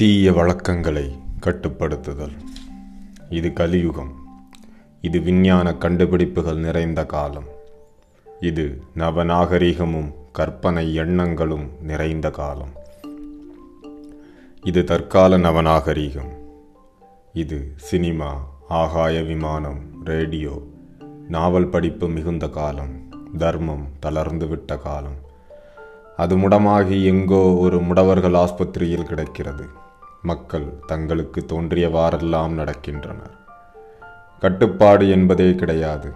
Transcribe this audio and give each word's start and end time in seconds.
தீய 0.00 0.32
வழக்கங்களை 0.32 1.18
கட்டுப்படுத்துதல். 1.40 2.36
இது 3.30 3.52
கலியுகம். 3.52 4.12
இது 5.00 5.20
விஞ்ஞான 5.20 5.74
கண்டுபிடிப்புகள் 5.74 6.56
நிறைந்த 6.56 7.06
காலம். 7.06 7.44
இது 8.40 8.82
நவநாகரிகமும் 8.96 10.14
கற்பனை 10.32 10.94
எண்ணங்களும் 10.94 11.70
நிறைந்த 11.80 12.30
காலம். 12.30 12.68
இது 14.62 14.84
தற்கால 14.84 15.38
நவநாகரிகம். 15.38 16.32
இது 17.32 17.72
சினிமா 17.76 18.48
ஆகாய 18.68 19.22
விமானம் 19.22 19.80
ரேடியோ 20.04 20.62
நாவல் 21.28 21.68
படிப்பு 21.68 22.08
மிகுந்த 22.08 22.48
காலம். 22.48 23.08
தர்மம் 23.38 23.86
தளர்ந்து 24.00 24.48
விட்ட 24.48 24.76
காலம். 24.76 25.16
அது 26.16 26.38
முடமாகி 26.38 27.04
எங்கோ 27.04 27.52
ஒரு 27.54 27.80
முடவர்கள் 27.80 28.34
ஆஸ்பத்திரியில் 28.34 29.04
கிடக்கிறது. 29.04 29.88
மக்கள் 30.22 30.72
தங்களுக்கு 30.86 31.44
தோன்றியவாறெல்லாம் 31.48 32.52
நடக்கின்றனர். 32.52 33.38
கட்டுப்பாடு 34.40 35.10
என்பதே 35.10 35.54
கிடையாது. 35.54 36.12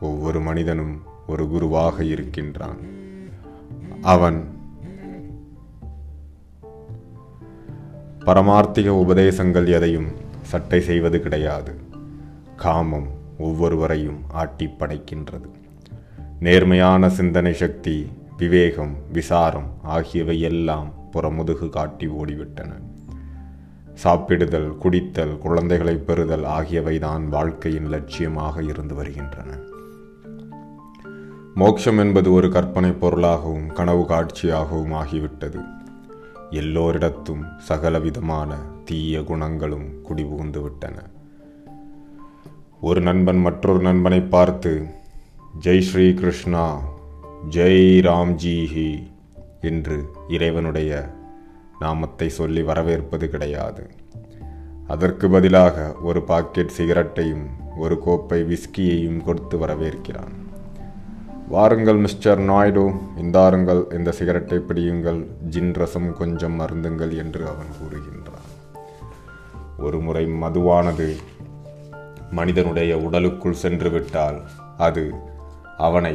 ஒவ்வொரு 0.00 0.40
மனிதனும் 0.40 1.02
ஒரு 1.26 1.48
குருவாக 1.48 2.04
இருக்கின்றான். 2.04 2.76
அவன் 4.02 4.60
பரமார்த்திக 8.20 8.88
உபதேசங்கள் 8.88 9.68
எதையும் 9.68 10.08
சட்டை 10.42 10.80
செய்வது 10.80 11.20
கிடையாது. 11.20 11.74
காமம் 12.56 13.08
ஒவ்வொருவரையும் 13.38 14.18
ஆட்டி 14.30 14.66
படைக்கின்றது. 14.66 15.50
நேர்மையான 16.40 17.08
சிந்தனை 17.08 17.52
சக்தி 17.52 18.10
விவேகம் 18.36 18.96
விசாரம் 19.12 19.70
ஆகியவை 19.82 20.40
எல்லாம் 20.40 20.92
புறமுதுகு 21.12 21.68
காட்டி 21.68 22.06
ஓடிவிட்டன. 22.06 22.70
சாப்பிடுதல் 24.02 24.78
குடித்தல் 24.82 25.38
குழந்தைகளை 25.38 25.96
பெறுதல் 25.96 26.42
ஆகியவைதான் 26.42 27.28
வாழ்க்கையின் 27.28 27.88
லட்சியமாக 27.88 28.62
இருந்து 28.68 28.94
வருகின்றன. 28.94 29.58
மோட்சம் 31.54 31.98
என்பது 31.98 32.32
ஒரு 32.32 32.48
கற்பனை 32.48 32.90
பொருளாகவும் 32.90 33.72
கனவு 33.72 34.04
காட்சியாகவும் 34.08 34.92
ஆகிவிட்டது. 34.92 35.64
எல்லோரிடத்தும் 36.50 37.44
சகலவிதமான 37.58 38.54
தீய 38.84 39.22
குணங்களும் 39.22 39.88
குடிபுகுந்து 40.08 40.62
விட்டன. 40.62 40.96
ஒரு 42.80 43.00
நண்பன் 43.00 43.40
மற்றொரு 43.40 43.80
நண்பனை 43.80 44.20
பார்த்து 44.20 44.86
ஜெய் 45.60 45.80
ஸ்ரீ 45.80 46.14
கிருஷ்ணா 46.14 46.80
ஜெய் 47.50 47.98
ராம்ஜி 48.00 48.58
என்று 49.60 50.04
இறைவனுடைய 50.28 51.10
நாமத்தை 51.82 52.28
சொல்லி 52.38 52.62
வரவேற்பது 52.70 53.26
கிடையாது. 53.30 53.84
அதற்கு 54.86 55.26
பதிலாக 55.28 55.76
ஒரு 56.02 56.20
பாக்கெட் 56.30 56.76
சிகரெட்டையும் 56.78 57.44
ஒரு 57.78 57.96
கோப்பை 57.98 58.38
விஸ்கியையும் 58.42 59.20
கொடுத்து 59.24 59.56
வரவேற்கிறான். 59.58 60.34
வாருங்கள் 61.48 62.00
மிஸ்டர் 62.04 62.40
நாயுடு 62.50 62.84
இந்தாருங்கள் 63.22 63.82
இந்த 63.96 64.10
சிகரெட்டை 64.18 64.58
பிடியுங்கள் 64.58 65.20
ஜின் 65.50 65.72
ரசம் 65.80 66.10
கொஞ்சம் 66.16 66.56
மருந்துங்கள் 66.60 67.12
என்று 67.22 67.42
அவன் 67.52 67.72
கூறுகின்றான். 67.78 68.48
ஒரு 69.86 69.98
முறை 70.06 70.24
மதுவானது 70.42 71.08
மனிதனுடைய 72.30 72.92
உடலுக்குள் 73.06 73.60
சென்று 73.62 73.90
விட்டால் 73.90 74.38
அது 74.78 75.04
அவனை 75.86 76.14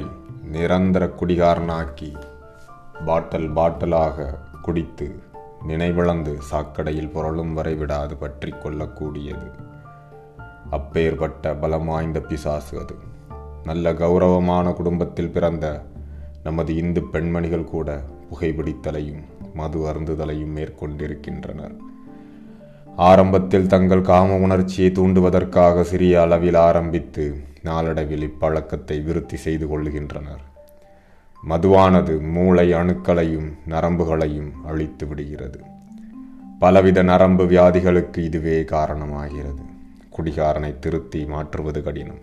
நிரந்தர 0.52 1.04
குடிகாரனாக்கி 1.20 2.10
பாட்டல் 3.08 3.50
பாட்டலாக 3.58 4.28
குடித்து 4.62 5.08
நினைவிழந்து 5.68 6.38
சாக்கடையில் 6.52 7.12
புரளும் 7.14 7.54
வரை 7.54 7.76
விடாது 7.76 8.16
பற்றி 8.16 8.52
கொள்ளக்கூடியது. 8.52 9.52
அப்பேற்பட்ட 10.70 11.56
பலம் 11.56 11.86
வாய்ந்த 11.86 12.20
பிசாசு 12.20 12.80
அது. 12.80 12.96
நல்ல 13.64 13.94
கௌரவமான 13.94 14.72
குடும்பத்தில் 14.72 15.30
பிறந்த 15.30 15.84
நமது 16.44 16.76
இந்து 16.76 17.04
பெண்மணிகள் 17.04 17.64
கூட 17.64 18.04
புகைப்பிடித்தலையும் 18.32 19.24
மது 19.54 19.80
அருந்துதலையும் 19.80 20.54
மேற்கொண்டிருக்கின்றனர். 20.56 21.76
ஆரம்பத்தில் 22.96 23.68
தங்கள் 23.68 24.02
காம 24.02 24.36
உணர்ச்சியை 24.36 24.92
தூண்டுவதற்காக 24.92 25.82
சிறிய 25.82 26.22
அளவில் 26.22 26.56
ஆரம்பித்து 26.56 27.42
நாளடைவில் 27.64 28.30
இப்பழக்கத்தை 28.30 29.04
விருத்தி 29.04 29.38
செய்து 29.38 29.66
கொள்கின்றனர் 29.68 30.47
மதுவானது 31.50 32.22
மூளை 32.22 32.74
அணுக்களையும் 32.74 33.54
நரம்புகளையும் 33.70 34.52
அழித்து 34.66 35.08
விடுகிறது. 35.08 35.60
பலவித 36.60 37.04
நரம்பு 37.04 37.46
வியாதிகளுக்கு 37.46 38.18
இதுவே 38.18 38.62
காரணமாகிறது. 38.62 39.66
குடிகாரனை 40.18 40.80
திருத்தி 40.80 41.26
மாற்றுவது 41.26 41.84
கடினம். 41.84 42.20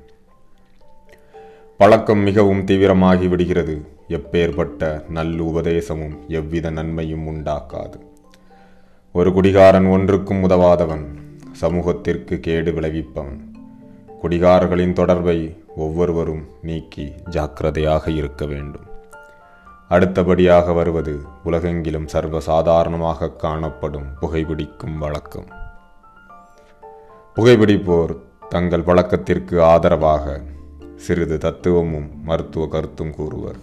பழக்கம் 1.77 2.19
மிகவும் 2.19 2.65
தீவிரமாகி 2.65 3.29
விடுகிறது. 3.29 3.87
எப்பேற்பட்ட 4.09 5.09
நல்ல 5.09 5.45
உபதேசமும் 5.45 6.17
எவ்வித 6.29 6.71
நன்மையும் 6.71 7.27
உண்டாக்காது. 7.27 8.01
ஒரு 9.13 9.33
குடிகாரன் 9.33 9.87
ஒன்றுக்கும் 9.87 10.43
உதவாதவன் 10.43 11.05
சமூகத்திற்கு 11.53 12.41
கேடு 12.41 12.73
விளைவிப்பவன். 12.73 13.41
குடிகாரர்களின் 14.23 14.93
தொடர்பை 14.93 15.57
ஒவ்வொருவரும் 15.77 16.47
நீக்கி 16.63 17.13
ஜாக்கிரதையாக 17.31 18.11
இருக்க 18.11 18.47
வேண்டும். 18.47 18.93
அடுத்தபடியாக 19.94 20.72
வருவது 20.72 21.21
உலகெங்கிலும் 21.44 22.06
சர்வசாதாரணமாக 22.12 23.37
காணப்படும் 23.37 24.06
புகைப்பிடிக்கும் 24.21 24.99
வழக்கம். 24.99 25.44
புகைப்பிடிப்போர் 27.37 28.16
தங்கள் 28.49 28.83
வழக்கத்திற்கு 28.83 29.62
ஆதரவாக 29.62 30.41
சிறிது 30.97 31.38
தத்துவமும் 31.38 32.22
மருத்துவ 32.22 32.66
கருத்தும் 32.66 33.15
கூறுவர். 33.15 33.56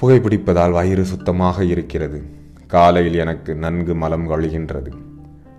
புகைப்பிடிப்பதால் 0.00 0.70
வயிறு 0.70 1.04
சுத்தமாக 1.04 1.64
இருக்கிறது. 1.64 2.22
காலையில் 2.66 3.14
எனக்கு 3.14 3.54
நன்கு 3.54 3.94
மலம் 3.94 4.30
கழிகின்றது. 4.30 4.92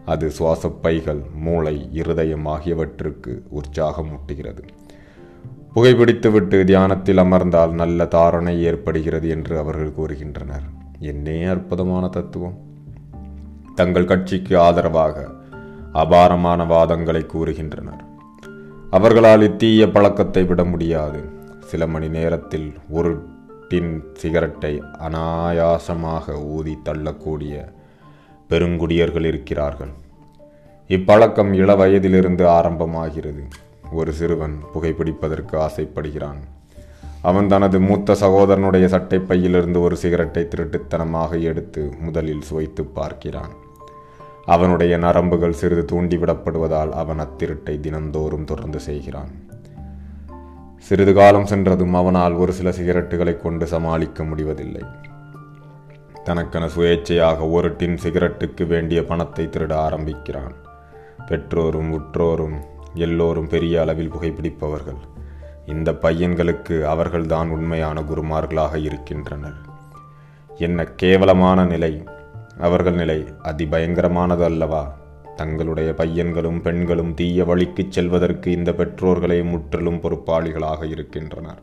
அது 0.06 0.32
சுவாசப்பைகள் 0.40 1.22
மூளை 1.34 1.90
இருதயம் 1.92 2.46
ஆகியவற்றுக்கு 2.46 3.44
உற்சாகம் 3.50 4.10
ஊட்டுகிறது. 4.10 4.64
புகைப்பிடித்துவிட்டு 5.78 6.64
தியானத்தில் 6.64 7.18
அமர்ந்தால் 7.18 7.72
நல்ல 7.72 8.06
தாரணை 8.06 8.64
ஏற்படுகிறது 8.64 9.30
என்று 9.30 9.58
அவர்கள் 9.58 9.92
கூறுகின்றனர். 9.92 10.64
என்னே 11.00 11.44
அற்புதமான 11.44 12.08
தத்துவம். 12.08 12.58
தங்கள் 13.76 14.06
கட்சிக்கு 14.06 14.60
ஆதரவாக 14.60 15.28
அபாரமான 15.94 16.66
வாதங்களை 16.66 17.26
கூறுகின்றனர். 17.26 18.04
அவர்களால் 18.90 19.42
இத்தீய 19.42 19.92
பழக்கத்தை 19.92 20.44
விட 20.44 20.64
முடியாது. 20.64 21.20
சில 21.60 21.88
மணி 21.88 22.10
நேரத்தில் 22.10 22.74
ஒரு 22.90 23.24
டின் 23.68 24.04
சிகரெட்டை 24.14 24.82
அனாயாசமாக 25.00 26.44
ஊதி 26.44 26.78
தள்ளக்கூடிய 26.84 27.74
பெருங்குடியர்கள் 28.50 29.26
இருக்கிறார்கள். 29.26 29.92
இப்பழக்கம் 30.88 31.54
இள 31.54 31.76
வயதிலிருந்து 31.76 32.48
ஆரம்பமாகிறது. 32.48 33.44
ஒரு 33.92 34.14
சிறுவன் 34.14 34.60
புகைப்பிடிப்பதற்கு 34.74 35.56
ஆசைப்படுகிறான். 35.58 36.40
அவன் 37.22 37.48
தனது 37.48 37.80
மூத்த 37.80 38.14
சகோதரனுடைய 38.14 38.86
சட்டை 38.86 39.20
பையிலிருந்து 39.20 39.82
ஒரு 39.82 39.98
சிகரெட்டை 39.98 40.48
திருட்டுத்தனமாக 40.50 41.42
எடுத்து 41.42 41.94
முதலில் 42.02 42.42
சுவைத்து 42.42 42.84
பார்க்கிறான். 42.84 43.54
அவனுடைய 44.46 44.98
நரம்புகள் 44.98 45.54
சிறிது 45.54 45.86
தூண்டிவிடப்படுவதால் 45.92 46.90
அவன் 46.92 47.20
அத்திருட்டை 47.20 47.80
தினந்தோறும் 47.80 48.44
தொடர்ந்து 48.44 48.80
செய்கிறான். 48.80 49.32
சிறிது 50.78 51.14
காலம் 51.14 51.46
சென்றதும் 51.46 51.94
அவனால் 51.94 52.34
ஒரு 52.34 52.54
சில 52.54 52.70
சிகரெட்டுகளை 52.70 53.38
கொண்டு 53.38 53.68
சமாளிக்க 53.68 54.24
முடிவதில்லை. 54.24 54.82
தனக்கென 56.24 56.66
சுயேட்சையாக 56.66 57.52
ஒரு 57.52 57.76
டின் 57.76 57.98
சிகரெட்டுக்கு 58.04 58.68
வேண்டிய 58.68 59.06
பணத்தை 59.06 59.46
திருட 59.46 59.74
ஆரம்பிக்கிறான். 59.74 60.54
பெற்றோரும் 61.28 62.00
உற்றோரும் 62.00 62.58
எல்லோரும் 62.98 63.48
பெரிய 63.48 63.82
அளவில் 63.82 64.12
புகைப்பிடிப்பவர்கள். 64.12 64.98
இந்த 65.66 65.92
பையன்களுக்கு 65.92 66.84
அவர்கள்தான் 66.84 67.50
உண்மையான 67.50 68.02
குருமார்களாக 68.02 68.76
இருக்கின்றனர். 68.76 69.56
என்ன 70.58 70.84
கேவலமான 70.84 71.66
நிலை. 71.66 72.04
அவர்கள் 72.60 72.94
நிலை 72.94 73.26
அதிபயங்கரமானது 73.44 74.44
அல்லவா? 74.44 74.98
தங்களுடைய 75.36 75.94
பையன்களும் 75.94 76.62
பெண்களும் 76.62 77.14
தீய 77.14 77.46
வழிக்குச் 77.46 77.92
செல்வதற்கு 77.92 78.52
இந்த 78.52 78.72
பெற்றோர்களே 78.72 79.44
முற்றிலும் 79.44 80.02
பொறுப்பாளிகளாக 80.02 80.90
இருக்கின்றனர். 80.90 81.62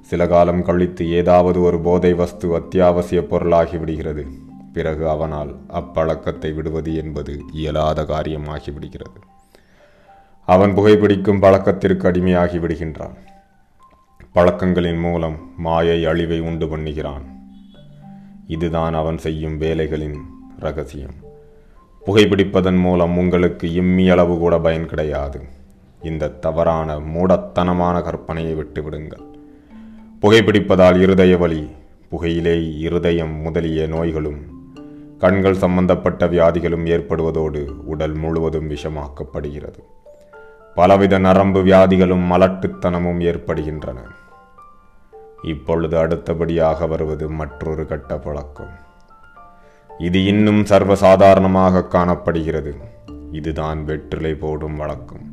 சில 0.00 0.26
காலம் 0.26 0.62
கழித்து 0.62 1.10
ஏதாவது 1.10 1.62
ஒரு 1.62 1.80
போதை 1.80 2.14
வஸ்து 2.14 2.54
அத்தியாவசிய 2.54 3.26
பொருளாகி 3.26 3.76
விடுகிறது. 3.76 4.26
பிறகு 4.72 5.08
அவனால் 5.08 5.56
அப்பழக்கத்தை 5.68 6.54
விடுவது 6.54 6.96
என்பது 6.96 7.40
இயலாத 7.52 8.02
காரியமாகிவிடுகிறது 8.02 9.20
அவன் 10.46 10.74
புகைப்பிடிக்கும் 10.76 11.40
பழக்கத்திற்கு 11.40 12.08
அடிமையாகி 12.08 12.58
விடுகின்றான். 12.58 13.16
பழக்கங்களின் 14.32 14.98
மூலம் 14.98 15.36
மாயை 15.56 16.04
அழிவை 16.04 16.40
உண்டு 16.40 16.66
பண்ணுகிறான். 16.66 17.24
இதுதான் 18.46 18.94
அவன் 18.94 19.18
செய்யும் 19.18 19.58
வேலைகளின் 19.58 20.16
ரகசியம். 20.58 21.16
புகைப்பிடிப்பதன் 22.06 22.78
மூலம் 22.80 23.18
உங்களுக்கு 23.18 23.74
இம்மி 23.74 24.10
அளவு 24.10 24.38
கூட 24.38 24.58
பயன் 24.58 24.86
கிடையாது. 24.86 25.40
இந்த 26.02 26.28
தவறான 26.28 26.98
மூடத்தனமான 26.98 28.00
கற்பனையை 28.00 28.54
விட்டுவிடுங்கள் 28.54 29.24
புகைப்பிடிப்பதால் 30.22 31.00
இருதய 31.00 31.36
வலி 31.36 31.70
புகையிலே 32.10 32.78
இருதயம் 32.78 33.34
முதலிய 33.34 33.86
நோய்களும் 33.86 34.40
கண்கள் 35.18 35.54
சம்பந்தப்பட்ட 35.54 36.26
வியாதிகளும் 36.26 36.86
ஏற்படுவதோடு 36.86 37.66
உடல் 37.84 38.14
முழுவதும் 38.14 38.70
விஷமாக்கப்படுகிறது. 38.70 39.82
பலவித 40.76 41.18
நரம்பு 41.18 41.60
வியாதிகளும் 41.64 42.24
மலட்டுத்தனமும் 42.30 43.20
ஏற்படுகின்றன. 43.20 43.98
இப்பொழுது 45.42 45.98
அடுத்தபடியாக 45.98 46.86
வருவது 46.86 47.28
மற்றொரு 47.28 47.86
கட்ட 47.86 48.18
பழக்கம். 48.18 48.74
இது 49.98 50.24
இன்னும் 50.24 50.62
சர்வசாதாரணமாக 50.62 51.88
காணப்படுகிறது. 51.88 52.74
இதுதான் 53.32 53.84
வெற்றிலை 53.84 54.34
போடும் 54.34 54.76
வழக்கம். 54.76 55.24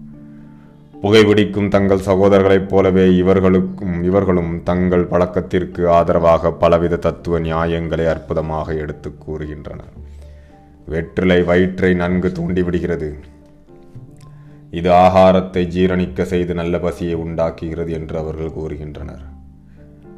புகைபிடிக்கும் 1.03 1.67
தங்கள் 1.67 1.99
சகோதரர்களைப் 1.99 2.69
போலவே 2.69 3.15
இவர்களுக்கும் 3.15 4.03
இவர்களும் 4.03 4.63
தங்கள் 4.63 5.05
பழக்கத்திற்கு 5.05 5.89
ஆதரவாக 5.89 6.51
பலவித 6.51 6.95
தத்துவ 6.95 7.39
நியாயங்களை 7.39 8.07
அற்புதமாக 8.07 8.73
எடுத்து 8.73 9.13
கூறுகின்றனர். 9.27 9.93
வெற்றிலை 10.85 11.43
வயிற்றை 11.43 11.93
நன்கு 11.93 12.31
தூண்டிவிடுகிறது. 12.39 13.19
இது 14.73 14.91
ஆகாரத்தை 14.91 15.61
ஜீரணிக்க 15.73 16.21
செய்து 16.21 16.53
நல்ல 16.53 16.79
பசியை 16.79 17.13
உண்டாக்குகிறது 17.13 17.91
என்று 17.91 18.17
அவர்கள் 18.17 18.49
கூறுகின்றனர். 18.49 19.23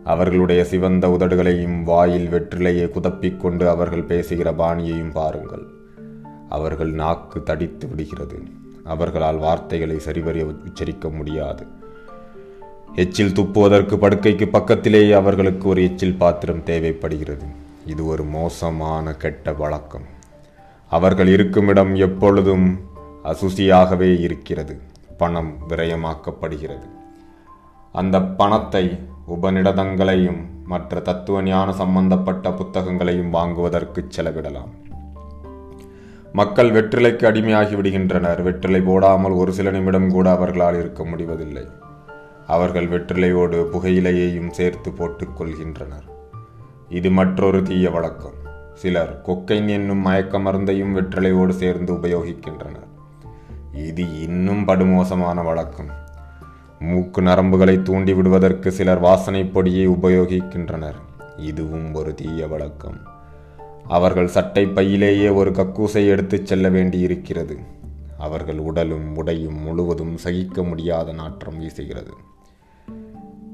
அவர்களுடைய 0.03 0.63
சிவந்த 0.63 1.07
உதடுகளையும் 1.07 1.83
வாயில் 1.83 2.27
வெற்றிலையை 2.27 2.89
குதப்பிக் 2.89 3.39
கொண்டு 3.39 3.69
அவர்கள் 3.69 4.03
பேசுகிற 4.03 4.51
பாணியையும் 4.51 5.11
பாருங்கள். 5.11 5.65
அவர்கள் 6.49 6.91
நாக்கு 6.91 7.43
தடித்து 7.43 7.87
விடுகிறது. 7.87 8.43
அவர்களால் 8.83 9.37
வார்த்தைகளை 9.37 9.95
சரிவரிய 10.05 10.43
உச்சரிக்க 10.43 11.09
முடியாது. 11.09 11.65
எச்சில் 12.95 13.33
துப்புவதற்கு 13.33 13.97
படுக்கைக்கு 13.97 14.47
பக்கத்திலேயே 14.47 15.11
அவர்களுக்கு 15.11 15.67
ஒரு 15.67 15.83
எச்சில் 15.83 16.17
பாத்திரம் 16.17 16.63
தேவைப்படுகிறது. 16.63 17.45
இது 17.85 18.05
ஒரு 18.05 18.23
மோசமான 18.23 19.13
கெட்ட 19.13 19.53
வழக்கம். 19.53 20.09
அவர்கள் 20.89 21.27
இருக்குமிடம் 21.27 21.95
எப்பொழுதும் 21.95 22.93
அசுசியாகவே 23.25 24.19
இருக்கிறது. 24.19 24.81
பணம் 25.17 25.57
விரயமாக்கப்படுகிறது. 25.69 26.89
அந்த 27.91 28.21
பணத்தை 28.21 28.99
உபநிடதங்களையும் 29.27 30.41
மற்ற 30.63 30.99
தத்துவ 30.99 31.43
ஞான 31.43 31.73
சம்பந்தப்பட்ட 31.73 32.49
புத்தகங்களையும் 32.49 33.29
வாங்குவதற்கு 33.29 34.07
செலவிடலாம். 34.17 34.71
மக்கள் 36.33 36.71
வெற்றிலைக்கு 36.71 37.23
அடிமையாகி 37.23 37.75
விடுகின்றனர். 37.75 38.41
வெற்றிலை 38.41 38.81
போடாமல் 38.81 39.31
ஒரு 39.31 39.53
சில 39.53 39.71
நிமிடம் 39.71 40.11
கூட 40.11 40.31
அவர்களால் 40.31 40.75
இருக்க 40.75 41.05
முடிவதில்லை. 41.05 41.67
அவர்கள் 42.47 42.89
வெற்றிலையோடு 42.89 43.67
புகையிலையையும் 43.71 44.49
சேர்த்து 44.49 44.91
போட்டுக் 44.91 45.41
கொள்கின்றனர். 45.41 46.07
இது 46.89 47.11
மற்றொரு 47.11 47.63
தீய 47.63 47.89
வழக்கம். 47.89 48.43
சிலர் 48.73 49.21
கொக்கைன் 49.25 49.69
என்னும் 49.69 49.97
மயக்க 49.97 50.39
மருந்தையும் 50.39 50.95
வெற்றிலையோடு 50.95 51.49
சேர்ந்து 51.49 51.93
உபயோகிக்கின்றனர். 51.93 52.93
இது 53.75 54.21
இன்னும் 54.21 54.67
படுமோசமான 54.67 55.43
வழக்கம். 55.43 55.89
மூக்கு 56.79 57.21
நரம்புகளை 57.21 57.81
தூண்டி 57.81 58.13
விடுவதற்கு 58.13 58.71
சிலர் 58.71 58.99
வாசனை 58.99 59.43
பொடியை 59.43 59.87
உபயோகிக்கின்றனர். 59.87 60.95
இதுவும் 61.37 61.93
ஒரு 61.93 62.15
தீய 62.15 62.47
வழக்கம். 62.47 62.97
அவர்கள் 63.87 64.27
சட்டை 64.27 64.65
பையிலேயே 64.65 65.29
ஒரு 65.29 65.51
கக்கூசை 65.51 66.07
எடுத்துச் 66.07 66.45
செல்ல 66.45 66.69
வேண்டியிருக்கிறது. 66.69 67.57
அவர்கள் 68.17 68.57
உடலும் 68.57 69.17
உடையும் 69.17 69.61
முழுவதும் 69.61 70.17
சகிக்க 70.17 70.63
முடியாத 70.63 71.13
நாற்றம் 71.13 71.63
வீசுகிறது. 71.63 72.13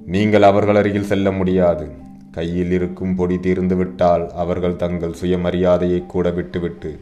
நீங்கள் 0.05 0.41
அவர்கள் 0.41 0.75
அருகில் 0.75 1.03
செல்ல 1.03 1.31
முடியாது. 1.31 1.91
கையில் 2.31 2.71
இருக்கும் 2.71 3.15
பொடி 3.15 3.35
தீர்ந்துவிட்டால் 3.35 4.29
அவர்கள் 4.29 4.75
தங்கள் 4.75 5.15
சுயமரியாதையை 5.21 6.05
கூட 6.05 6.29
விட்டுவிட்டு 6.29 6.99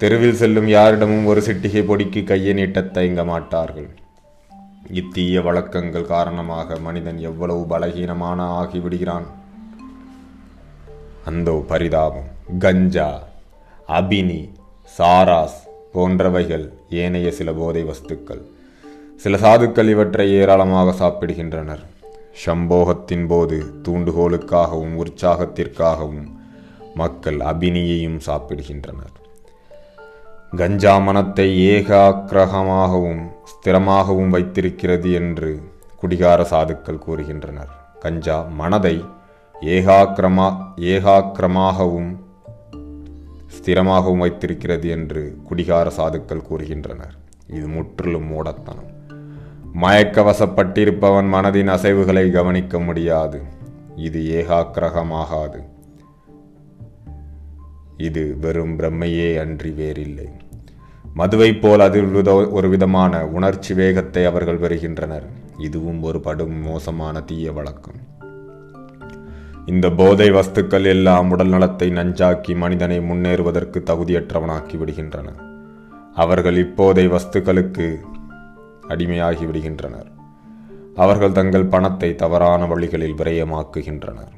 தெருவில் 0.00 0.38
செல்லும் 0.40 0.66
யாரிடமும் 0.68 1.26
ஒரு 1.26 1.40
சிட்டிகை 1.40 1.82
பொடிக்கு 1.86 2.24
கையை 2.24 2.52
நீட்ட 2.52 2.82
தயங்க 2.82 3.24
மாட்டார்கள். 3.24 3.88
இத்தீய 4.90 5.42
வழக்கங்கள் 5.42 6.04
காரணமாக 6.04 6.78
மனிதன் 6.78 7.18
எவ்வளவு 7.18 7.62
பலகீனமான 7.62 8.38
ஆகிவிடுகிறான்? 8.58 9.26
அந்தோ 11.24 11.64
பரிதாபம் 11.70 12.28
கஞ்சா 12.58 13.22
அபினி 13.88 14.50
சாராஸ் 14.98 15.58
போன்றவைகள் 15.94 16.68
ஏனைய 16.90 17.32
சில 17.32 17.52
போதை 17.52 17.84
வஸ்துக்கள். 17.84 18.42
சில 19.16 19.36
சாதுக்கள் 19.36 19.88
இவற்றை 19.88 20.32
ஏராளமாக 20.32 20.94
சாப்பிடுகின்றனர். 21.02 21.84
சம்போகத்தின் 22.46 23.26
போது 23.26 23.58
தூண்டுகோலுக்காகவும் 23.82 24.96
உற்சாகத்திற்காகவும் 25.02 26.26
மக்கள் 26.94 27.38
அபினியையும் 27.52 28.18
சாப்பிடுகின்றனர். 28.26 29.16
கஞ்சா 30.54 30.98
மனத்தை 30.98 31.68
ஏகாக்கிரகமாகவும் 31.70 33.26
ஸ்திரமாகவும் 33.44 34.28
வைத்திருக்கிறது 34.28 35.12
என்று 35.12 35.60
குடிகார 35.96 36.42
சாதுக்கள் 36.42 37.00
கூறுகின்றனர். 37.08 37.68
கஞ்சா 38.00 38.42
மனதை 38.42 39.04
ஏகாக்கிரமா 39.60 40.56
ஏகாக்கிரமாகவும் 40.76 42.16
ஸ்திரமாகவும் 43.48 44.18
வைத்திருக்கிறது 44.18 44.88
என்று 44.88 45.36
குடிகார 45.44 45.90
சாதுக்கள் 45.96 46.42
கூறுகின்றனர். 46.50 47.16
இது 47.48 47.68
முற்றிலும் 47.68 48.26
மூடத்தனம். 48.26 48.90
மயக்கவசப்பட்டிருப்பவன் 49.82 51.28
மனதின் 51.28 51.68
அசைவுகளை 51.68 52.30
கவனிக்க 52.30 52.80
முடியாது. 52.80 53.42
இது 53.96 54.44
ஏகாக்கிரகமாகாது. 54.44 55.74
இது 57.96 58.36
வெறும் 58.40 58.78
பிரம்மையே 58.78 59.40
அன்றி 59.40 59.70
வேறில்லை. 59.70 60.28
மதுவைப் 61.16 61.60
போல் 61.60 61.80
அது 61.80 62.22
ஒரு 62.50 62.68
விதமான 62.68 63.26
உணர்ச்சி 63.26 63.74
வேகத்தை 63.74 64.24
அவர்கள் 64.24 64.58
பெறுகின்றனர். 64.58 65.28
இதுவும் 65.58 66.02
ஒரு 66.02 66.20
படும் 66.20 66.62
மோசமான 66.62 67.20
தீய 67.20 67.52
வழக்கம். 67.52 67.94
இந்த 69.66 69.90
போதை 69.90 70.30
வஸ்துக்கள் 70.30 70.84
எல்லாம் 70.84 71.30
உடல் 71.30 71.48
நலத்தை 71.48 71.90
நஞ்சாக்கி 71.90 72.56
மனிதனை 72.56 73.00
முன்னேறுவதற்கு 73.00 73.82
தகுதியற்றவனாக்கி 73.86 74.76
விடுகின்றன. 74.76 75.28
அவர்கள் 76.14 76.56
இப்போதை 76.56 77.06
வஸ்துக்களுக்கு 77.08 77.96
அடிமையாகி 78.88 79.44
விடுகின்றனர். 79.46 80.10
அவர்கள் 80.94 81.32
தங்கள் 81.32 81.64
பணத்தை 81.64 82.14
தவறான 82.14 82.66
வழிகளில் 82.66 83.14
விரயமாக்குகின்றனர். 83.14 84.34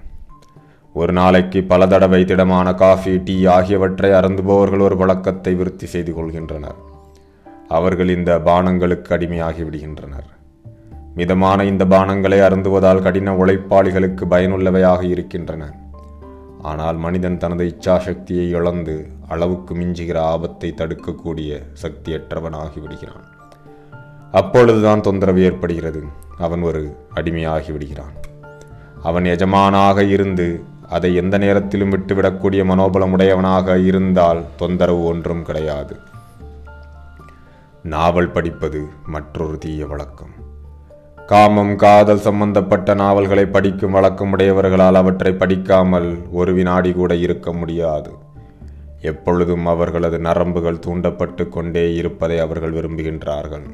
ஒரு 0.99 1.13
நாளைக்கு 1.19 1.61
பல 1.71 1.87
தடவை 1.87 2.21
திடமான 2.25 2.69
காஃபி 2.83 3.13
டீ 3.27 3.35
ஆகியவற்றை 3.57 4.11
அருந்துபவர்கள் 4.11 4.83
ஒரு 4.87 4.97
பழக்கத்தை 5.01 5.53
விருத்தி 5.55 5.87
செய்து 5.93 6.13
கொள்கின்றனர். 6.13 6.79
அவர்கள் 7.77 8.11
இந்த 8.15 8.33
பானங்களுக்கு 8.49 9.11
அடிமையாகி 9.17 9.63
விடுகின்றனர். 9.67 10.29
மிதமான 11.19 11.65
இந்த 11.71 11.85
பானங்களை 11.95 12.39
அருந்துவதால் 12.47 13.03
கடின 13.03 13.35
உழைப்பாளிகளுக்கு 13.43 14.25
பயனுள்ளவையாக 14.33 15.03
இருக்கின்றன. 15.15 15.63
ஆனால் 16.71 16.97
மனிதன் 17.05 17.39
தனது 17.43 17.65
இச்சாசக்தியை 17.73 18.47
இழந்து 18.59 18.95
அளவுக்கு 19.29 19.75
மிஞ்சுகிற 19.75 20.19
ஆபத்தை 20.33 20.71
தடுக்கக்கூடிய 20.77 21.61
சக்தியற்றவனாகிவிடுகிறான் 21.83 23.27
அப்பொழுதுதான் 24.33 25.05
தொந்தரவு 25.09 25.43
ஏற்படுகிறது. 25.49 26.03
அவன் 26.47 26.65
ஒரு 26.71 26.83
அடிமையாகிவிடுகிறான் 27.15 28.17
அவன் 29.09 29.27
எஜமானாக 29.35 29.99
இருந்து 30.15 30.47
அதை 30.89 31.15
எந்த 31.15 31.39
நேரத்திலும் 31.39 31.91
விட்டுவிடக்கூடிய 31.91 32.65
மனோபலம் 32.65 33.11
உடையவனாக 33.11 33.79
இருந்தால் 33.79 34.45
தொந்தரவு 34.57 35.05
ஒன்றும் 35.05 35.43
கிடையாது. 35.43 35.97
நாவல் 37.83 38.31
படிப்பது 38.31 38.85
மற்றொரு 39.07 39.59
தீய 39.59 39.87
வழக்கம். 39.87 40.47
காமம் 41.27 41.77
காதல் 41.77 42.19
சம்பந்தப்பட்ட 42.19 42.95
நாவல்களை 42.95 43.47
படிக்கும் 43.47 43.91
வழக்கம் 43.91 44.31
உடையவர்களால் 44.31 44.95
அவற்றை 44.95 45.33
படிக்காமல் 45.33 46.19
ஒரு 46.33 46.55
வினாடி 46.55 46.93
கூட 46.93 47.15
இருக்க 47.15 47.53
முடியாது. 47.53 48.13
எப்பொழுதும் 49.01 49.67
அவர்களது 49.67 50.19
நரம்புகள் 50.19 50.79
தூண்டப்பட்டு 50.79 51.49
கொண்டே 51.49 51.95
இருப்பதை 51.95 52.39
அவர்கள் 52.39 52.73
விரும்புகின்றார்கள். 52.73 53.67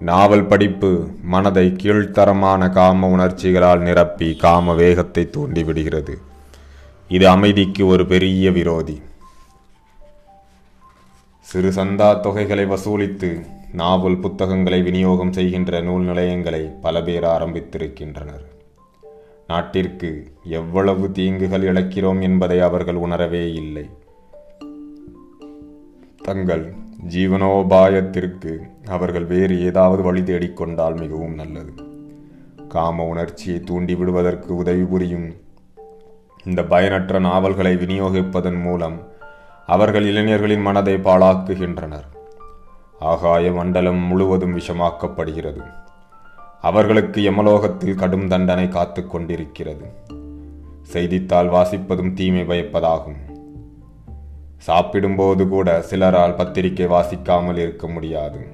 நாவல் 0.00 0.44
படிப்பு 0.44 1.08
மனதை 1.22 1.68
கீழ்த்தரமான 1.68 2.70
காம 2.70 3.08
உணர்ச்சிகளால் 3.08 3.80
நிரப்பி 3.80 4.36
காம 4.36 4.74
வேகத்தை 4.74 5.28
தூண்டிவிடுகிறது. 5.32 6.14
இது 7.08 7.28
அமைதிக்கு 7.28 7.86
ஒரு 7.86 8.06
பெரிய 8.06 8.50
விரோதி. 8.50 9.02
சிறு 11.40 11.70
சந்தா 11.70 12.20
தொகைகளை 12.20 12.64
வசூலித்து 12.64 13.46
நாவல் 13.72 14.18
புத்தகங்களை 14.18 14.82
விநியோகம் 14.82 15.32
செய்கின்ற 15.32 15.80
நூல் 15.80 16.02
நிலையங்களை 16.02 16.70
பல 16.82 17.02
பேர் 17.02 17.22
ஆரம்பித்திருக்கின்றனர். 17.22 18.46
நாட்டிற்கு 19.46 20.32
எவ்வளவு 20.44 21.12
தீங்குகள் 21.12 21.62
இழக்கிறோம் 21.62 22.20
என்பதை 22.20 22.60
அவர்கள் 22.60 22.94
உணரவே 22.94 23.52
இல்லை. 23.52 23.88
தங்கள் 26.22 26.77
ஜீவனோபாயத்திற்கு 27.06 28.58
அவர்கள் 28.86 29.24
வேறு 29.24 29.64
ஏதாவது 29.64 30.02
வழி 30.02 30.20
தேடிக்கொண்டால் 30.20 30.98
மிகவும் 30.98 31.34
நல்லது. 31.34 31.72
காம 32.68 33.04
உணர்ச்சியை 33.04 33.60
தூண்டி 33.60 33.94
விடுவதற்கு 33.94 34.56
உதவி 34.56 34.84
புரியும் 34.84 35.34
இந்த 36.44 36.64
பயனற்ற 36.64 37.18
நாவல்களை 37.18 37.74
விநியோகிப்பதன் 37.76 38.60
மூலம் 38.62 39.06
அவர்கள் 39.66 40.04
இளைஞர்களின் 40.04 40.60
மனதை 40.60 40.94
பாழாக்குகின்றனர். 40.94 42.08
ஆகாய 42.98 43.52
மண்டலம் 43.52 43.98
முழுவதும் 43.98 44.58
விஷமாக்கப்படுகிறது. 44.58 45.62
அவர்களுக்கு 46.60 47.30
யமலோகத்தில் 47.30 47.94
கடும் 47.94 48.28
தண்டனை 48.28 48.68
காத்து 48.68 49.06
கொண்டிருக்கிறது. 49.06 49.84
செய்தித்தாள் 50.82 51.48
வாசிப்பதும் 51.48 52.12
தீமை 52.12 52.42
பயப்பதாகும். 52.42 53.27
சாப்பிடும்போது 54.58 55.48
கூட 55.48 55.84
சிலரால் 55.90 56.36
பத்திரிகை 56.36 56.86
வாசிக்காமல் 56.86 57.56
இருக்க 57.56 57.88
முடியாது. 57.88 58.46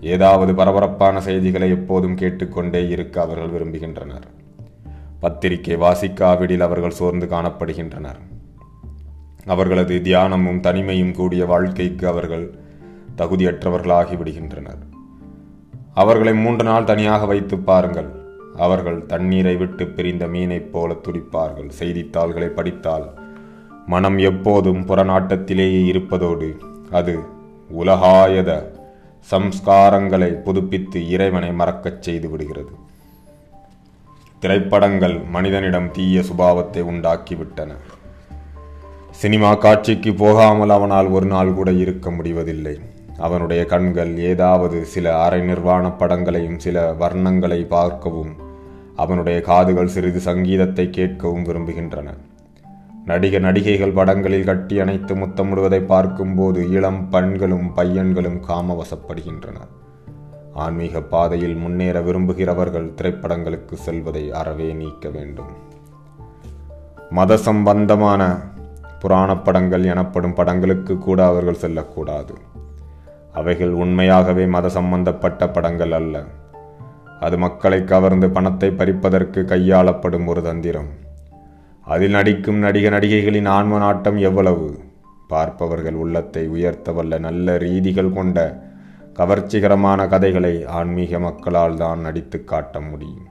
ஏதாவது 0.00 0.54
பரபரப்பான 0.54 1.20
செய்திகளை 1.20 1.70
எப்போதும் 1.70 2.14
கேட்டுக்கொண்டே 2.14 2.88
இருக்க 2.88 3.20
அவர்கள் 3.20 3.48
விரும்புகின்றனர். 3.48 4.22
பத்திரிகை 5.20 5.76
வாசிக்காவிடில் 5.76 6.58
அவர்கள் 6.58 6.90
சோர்ந்து 6.90 7.26
காணப்படுகின்றனர். 7.26 8.20
அவர்களது 9.46 10.00
தியானமும் 10.02 10.60
தனிமையும் 10.60 11.14
கூடிய 11.14 11.46
வாழ்க்கைக்கு 11.46 12.08
அவர்கள் 12.08 12.54
தகுதியற்றவர்களாகி 13.18 14.16
விடுகின்றனர். 14.16 14.82
அவர்களை 15.94 16.34
மூன்று 16.34 16.64
நாள் 16.64 16.84
தனியாக 16.84 17.26
வைத்து 17.26 17.58
பாருங்கள். 17.58 18.08
அவர்கள் 18.56 19.06
தண்ணீரை 19.06 19.56
விட்டு 19.56 19.86
பிரிந்த 19.86 20.26
மீனைப் 20.26 20.70
போல 20.70 20.92
துடிப்பார்கள். 20.92 21.68
செய்தித்தாள்களை 21.68 22.48
படித்தால் 22.48 23.19
மனம் 23.92 24.18
எப்போதும் 24.30 24.82
புறநாட்டத்திலேயே 24.88 25.80
இருப்பதோடு 25.92 26.48
அது 26.98 27.14
உலகாயத 27.80 28.50
சம்ஸ்காரங்களை 29.30 30.28
புதுப்பித்து 30.46 30.98
இறைவனை 31.08 31.50
மறக்கச் 31.52 32.02
செய்து 32.06 32.28
விடுகிறது. 32.28 32.72
திரைப்படங்கள் 34.42 35.16
மனிதனிடம் 35.34 35.88
தீய 35.90 36.20
சுபாவத்தை 36.20 36.82
உண்டாக்கிவிட்டன. 36.92 37.70
சினிமா 39.22 39.50
காட்சிக்கு 39.54 40.12
போகாமல் 40.14 40.74
அவனால் 40.76 41.08
ஒரு 41.16 41.26
நாள் 41.26 41.52
கூட 41.54 41.70
இருக்க 41.84 42.10
முடிவதில்லை. 42.10 42.76
அவனுடைய 43.18 43.62
கண்கள் 43.64 44.12
ஏதாவது 44.30 44.78
சில 44.94 45.06
அரை 45.24 45.40
நிர்வாண 45.40 45.86
படங்களையும் 46.00 46.58
சில 46.58 46.84
வர்ணங்களை 47.00 47.60
பார்க்கவும் 47.76 48.32
அவனுடைய 48.96 49.38
காதுகள் 49.40 49.94
சிறிது 49.94 50.20
சங்கீதத்தை 50.20 50.86
கேட்கவும் 50.98 51.46
விரும்புகின்றன. 51.48 52.08
நடிக 53.04 53.38
நடிகைகள் 53.38 53.92
படங்களில் 53.92 54.44
கட்டி 54.44 54.80
அணைத்து 54.80 55.14
முத்தமிடுவதை 55.14 55.86
பார்க்கும்போது 55.86 56.70
இளம் 56.70 57.08
பெண்களும் 57.08 57.74
பையன்களும் 57.74 58.42
காமவசப்படுகின்றனர் 58.48 59.70
ஆன்மீக 60.52 61.00
பாதையில் 61.00 61.54
முன்னேற 61.54 62.00
விரும்புகிறவர்கள் 62.00 62.94
திரைப்படங்களுக்கு 62.96 63.72
செல்வதை 63.72 64.32
அறவே 64.32 64.72
நீக்க 64.72 65.08
வேண்டும். 65.08 65.52
மத 67.10 67.36
சம்பந்தமான 67.36 68.38
புராண 68.98 69.36
படங்கள் 69.36 69.84
எனப்படும் 69.84 70.34
படங்களுக்கு 70.34 70.98
கூட 70.98 71.26
அவர்கள் 71.26 71.54
செல்லக்கூடாது. 71.54 72.34
அவைகள் 73.32 73.70
உண்மையாகவே 73.70 74.46
மத 74.46 74.68
சம்பந்தப்பட்ட 74.68 75.48
படங்கள் 75.48 75.92
அல்ல. 75.92 76.24
அது 77.20 77.38
மக்களை 77.38 77.84
கவர்ந்து 77.84 78.30
பணத்தை 78.30 78.70
பறிப்பதற்கு 78.70 79.42
கையாளப்படும் 79.42 80.26
ஒரு 80.26 80.42
தந்திரம். 80.42 80.99
அதில் 81.80 82.10
நடிக்கும் 82.10 82.56
நடிக 82.56 82.88
நடிகைகளின் 82.88 83.48
ஆன்ம 83.48 83.78
நாட்டம் 83.78 84.16
எவ்வளவு? 84.16 84.78
பார்ப்பவர்கள் 85.28 85.94
உள்ளத்தை 85.94 86.48
உயர்த்தவல்ல 86.48 87.18
நல்ல 87.18 87.58
ரீதிகள் 87.58 88.12
கொண்ட 88.12 88.68
கவர்ச்சிகரமான 89.14 90.08
கதைகளை 90.08 90.64
ஆன்மீக 90.64 91.18
மக்களால் 91.18 91.76
தான் 91.76 92.00
நடித்து 92.00 92.44
காட்ட 92.44 92.80
முடியும். 92.80 93.26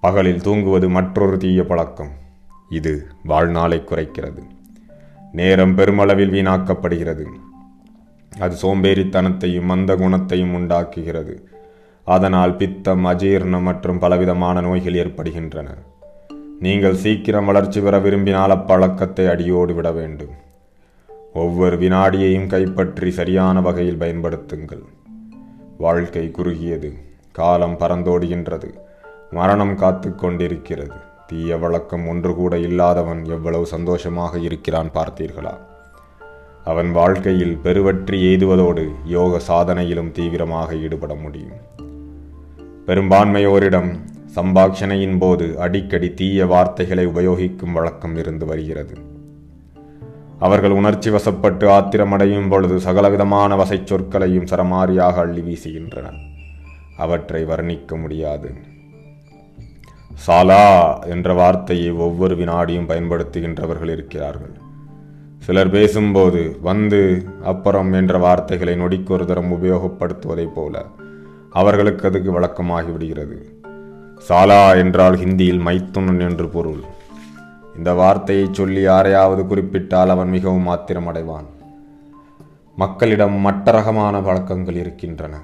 பகலில் 0.00 0.40
தூங்குவது 0.40 0.88
மற்றொரு 0.88 1.38
தீய 1.38 1.64
பழக்கம். 1.64 2.10
இது 2.68 3.06
வாழ்நாளை 3.24 3.82
குறைக்கிறது. 3.84 4.42
நேரம் 5.32 5.74
பெருமளவில் 5.74 6.30
வீணாக்கப்படுகிறது. 6.30 7.24
அது 8.38 8.56
சோம்பேறித்தனத்தையும் 8.62 9.64
மந்த 9.64 9.96
குணத்தையும் 9.96 10.54
உண்டாக்குகிறது. 10.54 11.48
அதனால் 12.04 12.56
பித்தம் 12.56 13.04
அஜீர்ணம் 13.04 13.60
மற்றும் 13.60 13.98
பலவிதமான 13.98 14.60
நோய்கள் 14.60 14.94
ஏற்படுகின்றன. 14.94 15.68
நீங்கள் 16.64 16.98
சீக்கிரம் 17.02 17.44
வளர்ச்சி 17.44 17.80
பெற 17.80 17.94
விரும்பினால் 17.98 18.54
அப்பழக்கத்தை 18.56 19.24
அடியோடு 19.30 19.72
விட 19.74 19.88
வேண்டும். 19.92 20.34
ஒவ்வொரு 21.32 21.76
வினாடியையும் 21.76 22.46
கைப்பற்றி 22.46 23.10
சரியான 23.10 23.60
வகையில் 23.60 23.98
பயன்படுத்துங்கள். 24.02 24.84
வாழ்க்கை 25.78 26.24
குறுகியது 26.30 26.90
காலம் 27.32 27.76
பறந்தோடுகின்றது 27.78 28.70
மரணம் 29.30 29.74
காத்து 29.74 30.08
கொண்டிருக்கிறது. 30.14 30.96
தீய 31.26 31.56
வழக்கம் 31.56 32.06
ஒன்று 32.06 32.32
கூட 32.34 32.54
இல்லாதவன் 32.58 33.24
எவ்வளவு 33.24 33.66
சந்தோஷமாக 33.66 34.38
இருக்கிறான் 34.38 34.90
பார்த்தீர்களா? 34.94 35.54
அவன் 36.64 36.90
வாழ்க்கையில் 36.92 37.56
பெருவற்றி 37.64 38.16
எய்துவதோடு 38.30 38.84
யோக 39.16 39.40
சாதனையிலும் 39.48 40.14
தீவிரமாக 40.18 40.74
ஈடுபட 40.84 41.14
முடியும். 41.14 41.58
பெரும்பான்மையோரிடம் 42.86 43.92
சம்பாஷணையின் 44.36 45.18
போது 45.18 45.60
அடிக்கடி 45.60 46.14
தீய 46.14 46.46
வார்த்தைகளை 46.46 47.06
உபயோகிக்கும் 47.06 47.72
வழக்கம் 47.72 48.16
இருந்து 48.16 48.46
வருகிறது. 48.46 48.94
அவர்கள் 50.38 50.70
உணர்ச்சி 50.70 51.10
வசப்பட்டு 51.10 51.68
ஆத்திரமடையும் 51.68 52.48
பொழுது 52.48 52.80
சகலவிதமான 52.80 53.56
வசை 53.56 53.82
சொற்களையும் 53.84 54.46
சரமாரியாக 54.46 55.14
அள்ளி 55.14 55.40
வீசுகின்றனர். 55.40 56.18
அவற்றை 56.96 57.44
வர்ணிக்க 57.44 58.00
முடியாது. 58.00 58.54
சாலா 60.26 60.98
என்ற 61.06 61.32
வார்த்தையை 61.32 61.90
ஒவ்வொரு 61.90 62.36
வினாடியும் 62.36 62.88
பயன்படுத்துகின்றவர்கள் 62.88 63.90
இருக்கிறார்கள். 63.90 64.60
சிலர் 65.38 65.70
பேசும்போது 65.70 66.56
வந்து 66.62 67.24
அப்புறம் 67.42 67.92
என்ற 67.92 68.18
வார்த்தைகளை 68.18 68.74
நொடிக்கொரு 68.74 69.24
தரம் 69.24 69.52
உபயோகப்படுத்துவதைப் 69.52 70.52
போல 70.54 70.84
அவர்களுக்கு 71.50 72.08
அதுக்கு 72.08 72.40
வழக்கமாகிவிடுகிறது 72.40 73.60
சாலா 74.28 74.74
என்றால் 74.74 75.14
ஹிந்தியில் 75.14 75.62
மைத்துனன் 75.66 76.28
என்று 76.28 76.48
பொருள். 76.48 76.82
இந்த 77.76 77.92
வார்த்தையை 77.92 78.48
சொல்லி 78.52 78.80
யாரையாவது 78.80 79.46
குறிப்பிட்டால் 79.46 80.08
அவன் 80.08 80.28
மிகவும் 80.28 80.68
ஆத்திரமடைவான். 80.68 81.46
மக்களிடம் 82.76 83.46
மட்ட 83.46 83.70
ரகமான 83.70 84.20
பழக்கங்கள் 84.20 84.74
இருக்கின்றன. 84.74 85.40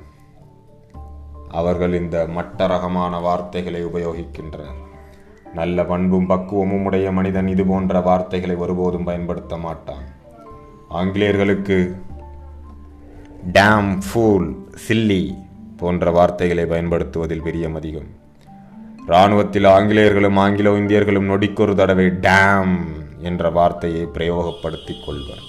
அவர்கள் 1.51 1.95
இந்த 1.95 2.27
மட்ட 2.37 2.67
ரகமான 2.67 3.19
வார்த்தைகளை 3.19 3.85
உபயோகிக்கின்றனர். 3.85 4.79
நல்ல 5.55 5.85
பண்பும் 5.85 6.27
பக்குவமும் 6.27 6.85
உடைய 6.85 7.13
மனிதன் 7.13 7.49
இது 7.49 7.65
போன்ற 7.65 8.01
வார்த்தைகளை 8.01 8.57
ஒருபோதும் 8.57 9.05
பயன்படுத்த 9.05 9.57
மாட்டான். 9.57 10.05
ஆங்கிலேயர்களுக்கு 10.89 11.97
டேம் 13.53 13.99
ஃபூல் 14.09 14.55
சில்லி 14.89 15.35
போன்ற 15.77 16.11
வார்த்தைகளை 16.11 16.65
பயன்படுத்துவதில் 16.65 17.43
பிரியம் 17.43 17.75
அதிகம். 17.75 18.27
இராணுவத்தில் 19.09 19.65
ஆங்கிலேயர்களும் 19.65 20.37
ஆங்கிலோ 20.37 20.71
இந்தியர்களும் 20.71 21.29
நொடிக்கொரு 21.29 21.75
தடவை 21.75 22.05
டேம் 22.07 22.75
என்ற 23.19 23.51
வார்த்தையை 23.51 24.07
பிரயோகப்படுத்தி 24.15 25.05
கொள்வர். 25.05 25.45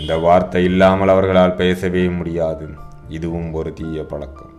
இந்த 0.00 0.16
வார்த்தை 0.16 0.64
இல்லாமல் 0.64 1.08
அவர்களால் 1.08 1.54
பேசவே 1.54 2.08
முடியாது. 2.08 2.68
இதுவும் 3.08 3.52
ஒரு 3.52 3.72
தீய 3.72 4.02
பழக்கம். 4.02 4.50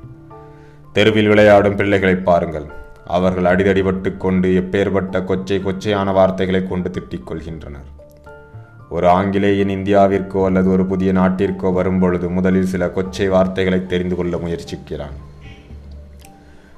தெருவில் 0.94 1.28
விளையாடும் 1.28 1.76
பிள்ளைகளை 1.76 2.16
பாருங்கள். 2.16 2.66
அவர்கள் 3.06 3.56
அடிதடிபட்டு 3.56 4.18
கொண்டு 4.18 4.50
எப்பேற்பட்ட 4.50 5.24
கொச்சை 5.24 5.60
கொச்சையான 5.60 6.14
வார்த்தைகளை 6.14 6.68
கொண்டு 6.68 6.92
திட்டிக் 6.92 7.30
கொள்கின்றனர். 7.30 7.88
ஒரு 8.90 9.10
ஆங்கிலேயன் 9.10 9.68
இந்தியாவிற்கோ 9.68 10.46
அல்லது 10.46 10.70
ஒரு 10.70 10.86
புதிய 10.86 11.14
நாட்டிற்கோ 11.14 11.74
வரும்பொழுது 11.74 12.30
முதலில் 12.30 12.66
சில 12.66 12.86
கொச்சை 12.86 13.28
வார்த்தைகளை 13.28 13.86
தெரிந்து 13.86 14.16
கொள்ள 14.16 14.38
முயற்சிக்கிறான். 14.38 15.27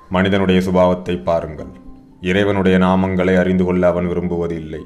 மனிதனுடைய 0.09 0.59
சுபாவத்தை 0.61 1.23
பாருங்கள். 1.23 1.71
இறைவனுடைய 2.21 2.77
நாமங்களை 2.77 3.37
அறிந்து 3.37 3.63
கொள்ள 3.63 3.87
அவன் 3.87 4.07
விரும்புவது 4.07 4.55
இல்லை 4.55 4.81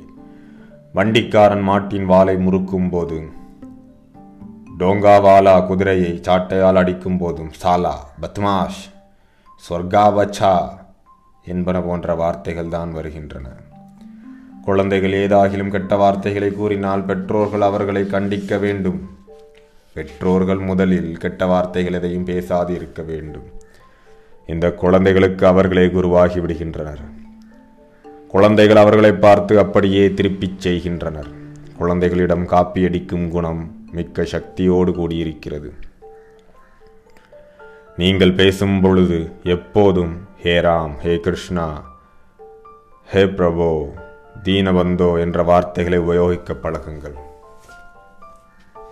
வண்டிக்காரன் 0.93 1.61
மாட்டின் 1.61 2.05
வாலை 2.05 2.35
முறுக்கும் 2.37 2.89
போது 2.89 3.17
டோங்காவாலா 4.79 5.65
குதிரையை 5.65 6.11
சாட்டையால் 6.27 6.79
அடிக்கும் 6.81 7.17
போதும் 7.17 7.51
சாலா 7.61 7.95
பத்மாஷ் 8.21 8.81
சொர்க்காவச்சா 9.69 10.53
என்பன 11.45 11.81
போன்ற 11.81 12.15
வார்த்தைகள் 12.15 12.67
தான் 12.67 12.91
வருகின்றன. 12.91 13.47
குழந்தைகள் 14.65 15.15
ஏதாகிலும் 15.23 15.73
கெட்ட 15.75 15.95
வார்த்தைகளை 15.95 16.51
கூறினால் 16.51 17.05
பெற்றோர்கள் 17.05 17.61
அவர்களை 17.61 18.03
கண்டிக்க 18.03 18.59
வேண்டும். 18.59 19.09
பெற்றோர்கள் 19.93 20.57
முதலில் 20.57 21.17
கெட்ட 21.17 21.45
வார்த்தைகள் 21.45 21.93
எதையும் 21.93 22.23
பேசாது 22.23 22.73
இருக்க 22.75 23.01
வேண்டும். 23.01 23.52
இந்த 24.47 24.71
குழந்தைகளுக்கு 24.71 25.47
அவர்களே 25.47 25.85
குருவாகி 25.85 26.39
விடுகின்றனர். 26.39 27.03
குழந்தைகள் 28.27 28.75
அவர்களை 28.75 29.11
பார்த்து 29.11 29.59
அப்படியே 29.59 30.13
திருப்பிச் 30.13 30.59
செய்கின்றனர். 30.59 31.27
குழந்தைகளிடம் 31.77 32.47
காப்பியடிக்கும் 32.47 33.27
குணம் 33.27 33.75
மிக்க 33.91 34.23
சக்தியோடு 34.23 34.91
கூடியிருக்கிறது. 34.91 35.71
நீங்கள் 37.97 38.33
பேசும் 38.33 38.81
பொழுது 38.81 39.31
எப்போதும் 39.43 40.13
ஹே 40.39 40.59
ராம் 40.59 40.95
ஹே 40.97 41.19
கிருஷ்ணா 41.19 41.83
ஹே 43.05 43.23
பிரபோ 43.23 43.89
தீனபந்தோ 44.43 45.19
என்ற 45.19 45.43
வார்த்தைகளை 45.43 45.99
உபயோகிக்க 45.99 46.53
பழகுங்கள். 46.53 47.17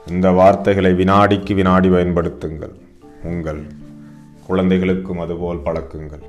இந்த 0.08 0.30
வார்த்தைகளை 0.32 0.94
வினாடிக்கு 0.94 1.54
வினாடி 1.56 1.90
பயன்படுத்துங்கள். 1.90 2.76
உங்கள் 3.24 3.81
குழந்தைகளுக்கும் 4.48 5.20
அதுபோல் 5.20 5.62
பழக்குங்கள். 5.62 6.22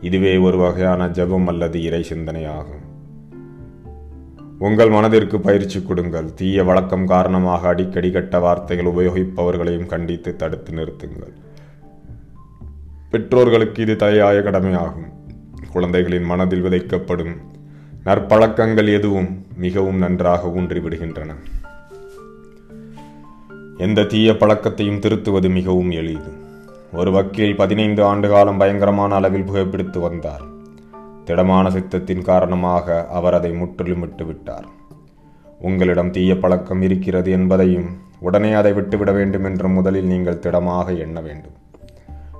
இதுவே 0.00 0.36
ஒரு 0.36 0.56
வகையான 0.56 1.08
ஜெபம் 1.08 1.46
அல்லது 1.46 1.82
இறை 1.82 2.04
சிந்தனையாகும். 2.08 2.86
உங்கள் 4.58 4.88
மனதிற்கு 4.88 5.40
பயிற்சி 5.40 5.82
கொடுங்கள். 5.82 6.34
தீய 6.34 6.64
வழக்கம் 6.64 7.06
காரணமாக 7.06 7.68
அடிக்கடி 7.68 8.10
கெட்ட 8.10 8.38
வார்த்தைகள் 8.38 8.92
உபயோகிப்பவர்களையும் 8.92 9.86
கண்டித்து 9.86 10.36
தடுத்து 10.36 10.72
நிறுத்துங்கள். 10.72 11.32
பெற்றோர்களுக்கு 13.10 13.82
இது 13.82 13.96
தலையாய 13.96 14.40
கடமையாகும். 14.40 15.16
குழந்தைகளின் 15.72 16.22
மனதில் 16.22 16.62
விதைக்கப்படும் 16.62 17.36
நற்பழக்கங்கள் 18.04 18.92
எதுவும் 18.94 19.46
மிகவும் 19.56 19.96
நன்றாக 19.96 20.48
ஊன்றிவிடுகின்றன. 20.48 21.34
எந்த 23.76 24.04
தீய 24.04 24.32
பழக்கத்தையும் 24.32 24.98
திருத்துவது 24.98 25.50
மிகவும் 25.50 25.90
எளிது. 25.90 26.46
ஒரு 26.92 27.10
வக்கீல் 27.10 27.56
பதினைந்து 27.56 28.04
ஆண்டு 28.04 28.28
காலம் 28.28 28.60
பயங்கரமான 28.60 29.14
அளவில் 29.14 29.44
புகைப்பிடித்து 29.44 30.00
வந்தார். 30.00 30.44
திடமான 31.24 31.70
சித்தத்தின் 31.70 32.22
காரணமாக 32.22 33.06
அவர் 33.06 33.34
அதை 33.34 33.50
முற்றிலும் 33.52 34.02
விட்டுவிட்டார். 34.04 34.66
உங்களிடம் 35.60 36.10
தீய 36.10 36.36
பழக்கம் 36.36 36.82
இருக்கிறது 36.82 37.30
என்பதையும் 37.30 37.88
உடனே 38.20 38.52
அதை 38.52 38.72
விட்டுவிட 38.72 39.12
வேண்டும் 39.12 39.44
என்று 39.44 39.68
முதலில் 39.68 40.04
நீங்கள் 40.04 40.38
திடமாக 40.38 40.92
எண்ண 40.92 41.20
வேண்டும். 41.20 41.56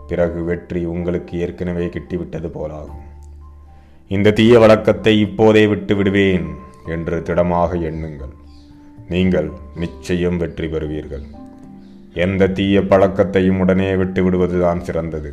பிறகு 0.06 0.44
வெற்றி 0.44 0.84
உங்களுக்கு 0.84 1.38
ஏற்கனவே 1.38 1.86
கிட்டிவிட்டது 1.86 2.50
போலாகும். 2.56 3.04
இந்த 4.08 4.30
தீய 4.30 4.58
வழக்கத்தை 4.58 5.14
இப்போதே 5.20 5.66
விட்டு 5.66 5.96
விடுவேன் 5.96 6.46
என்று 6.84 7.22
திடமாக 7.22 7.74
எண்ணுங்கள். 7.76 8.34
நீங்கள் 9.08 9.50
நிச்சயம் 9.74 10.36
வெற்றி 10.36 10.66
பெறுவீர்கள். 10.66 11.26
எந்த 12.26 12.48
தீய 12.48 12.80
பழக்கத்தையும் 12.80 13.58
உடனே 13.58 13.96
விட்டு 13.96 14.22
விடுவதுதான் 14.24 14.80
சிறந்தது. 14.80 15.30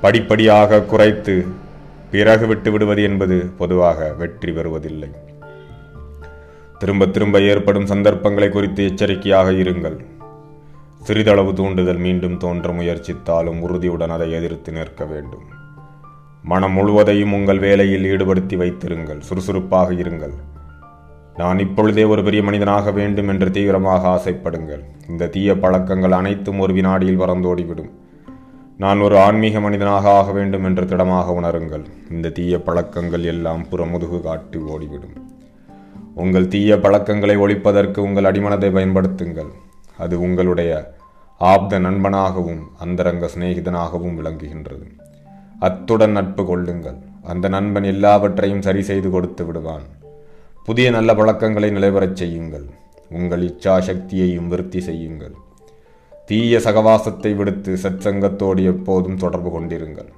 படிப்படியாக 0.00 0.80
குறைத்து 0.82 1.34
பிறகு 2.10 2.46
விட்டு 2.46 2.70
விடுவது 2.70 3.02
என்பது 3.02 3.36
பொதுவாக 3.58 4.12
வெற்றி 4.12 4.52
பெறுவதில்லை. 4.52 5.10
திரும்ப 6.78 7.06
திரும்ப 7.06 7.40
ஏற்படும் 7.40 7.86
சந்தர்ப்பங்களை 7.86 8.48
குறித்து 8.48 8.82
எச்சரிக்கையாக 8.84 9.50
இருங்கள். 9.50 9.98
சிறிதளவு 11.02 11.54
தூண்டுதல் 11.54 12.00
மீண்டும் 12.06 12.36
தோன்ற 12.36 12.72
முயற்சித்தாலும் 12.72 13.60
உறுதியுடன் 13.60 14.14
அதை 14.16 14.28
எதிர்த்து 14.32 14.72
நிற்க 14.72 15.04
வேண்டும். 15.04 15.46
மனம் 16.42 16.72
முழுவதையும் 16.72 17.32
உங்கள் 17.32 17.58
வேலையில் 17.58 18.08
ஈடுபடுத்தி 18.12 18.56
வைத்திருங்கள். 18.56 19.20
சுறுசுறுப்பாக 19.20 19.92
இருங்கள். 19.94 20.34
நான் 21.36 21.58
இப்பொழுதே 21.58 22.04
ஒரு 22.04 22.22
பெரிய 22.22 22.42
மனிதனாக 22.42 22.90
வேண்டும் 22.90 23.28
என்று 23.28 23.50
தீவிரமாக 23.50 24.08
ஆசைப்படுங்கள். 24.08 24.82
இந்த 25.08 25.26
தீய 25.26 25.54
பழக்கங்கள் 25.54 26.12
அனைத்தும் 26.12 26.58
ஒரு 26.58 26.72
வினாடியில் 26.72 27.20
பறந்தோடிவிடும். 27.20 27.90
நான் 28.76 29.00
ஒரு 29.00 29.16
ஆன்மீக 29.18 29.60
மனிதனாக 29.60 30.10
ஆக 30.10 30.32
வேண்டும் 30.32 30.64
என்று 30.64 30.84
திடமாக 30.86 31.32
உணருங்கள். 31.40 31.84
இந்த 32.10 32.28
தீய 32.28 32.58
பழக்கங்கள் 32.58 33.22
எல்லாம் 33.22 33.62
புறமுதுகு 33.70 34.20
காட்டி 34.20 34.58
ஓடிவிடும். 34.58 35.16
உங்கள் 36.14 36.48
தீய 36.48 36.76
பழக்கங்களை 36.78 37.36
ஒழிப்பதற்கு 37.36 37.98
உங்கள் 37.98 38.28
அடிமனதை 38.30 38.70
பயன்படுத்துங்கள். 38.78 39.50
அது 39.98 40.20
உங்களுடைய 40.20 40.72
ஆப்த 41.40 41.78
நண்பனாகவும் 41.78 42.62
அந்தரங்க 42.78 43.28
சிநேகிதனாகவும் 43.34 44.18
விளங்குகின்றது. 44.18 44.84
அத்துடன் 45.58 46.10
நட்பு 46.10 46.44
கொள்ளுங்கள். 46.46 46.98
அந்த 47.22 47.48
நண்பன் 47.48 47.82
எல்லாவற்றையும் 47.82 48.62
சரி 48.62 48.82
செய்து 48.82 49.10
கொடுத்து 49.10 49.44
விடுவான். 49.46 49.86
புதிய 50.64 50.90
நல்ல 50.90 51.14
பழக்கங்களை 51.14 51.70
நிலைவரச் 51.70 52.16
செய்யுங்கள். 52.16 52.66
உங்கள் 53.10 53.42
இச்சா 53.42 53.78
சக்தியையும் 53.78 54.48
விருத்தி 54.48 54.80
செய்யுங்கள். 54.80 55.34
தீய 56.26 56.58
சகவாசத்தை 56.58 57.36
விடுத்து 57.36 57.78
சத்சங்கத்தோடு 57.82 58.64
எப்போதும் 58.64 59.16
தொடர்பு 59.16 59.50
கொண்டிருங்கள். 59.50 60.08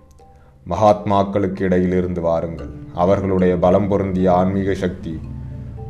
மகாத்மாக்களுக்கு 0.68 1.60
இடையிலிருந்து 1.60 2.20
வாருங்கள். 2.20 2.70
அவர்களுடைய 2.94 3.56
பலம் 3.56 3.88
பொருந்திய 3.88 4.32
ஆன்மீக 4.32 4.74
சக்தி 4.74 5.20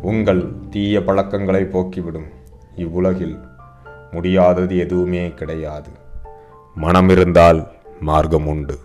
உங்கள் 0.03 0.53
தீய 0.71 1.03
பழக்கங்களை 1.03 1.63
போக்கிவிடும். 1.63 2.31
இவ்வுலகில் 2.77 3.39
முடியாதது 4.11 4.79
எதுவுமே 4.79 5.29
கிடையாது. 5.29 5.91
மனமிருந்தால் 6.81 7.67
மார்க்கம் 8.01 8.47
உண்டு. 8.47 8.79